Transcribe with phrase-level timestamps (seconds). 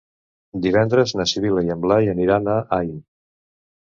[0.63, 2.97] Divendres na Sibil·la i en Blai aniran a Aín.